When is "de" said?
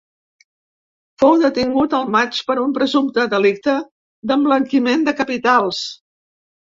5.11-5.15